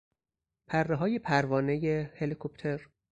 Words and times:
پرههای 0.67 1.19
پروانهی 1.19 2.01
هلیکوپتر 2.19 2.89